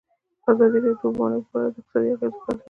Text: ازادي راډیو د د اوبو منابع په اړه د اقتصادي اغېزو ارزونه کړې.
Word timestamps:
ازادي 0.51 0.67
راډیو 0.85 0.93
د 0.95 0.97
د 0.99 1.03
اوبو 1.03 1.19
منابع 1.19 1.45
په 1.51 1.55
اړه 1.57 1.67
د 1.69 1.75
اقتصادي 1.77 2.07
اغېزو 2.13 2.25
ارزونه 2.27 2.43
کړې. 2.43 2.57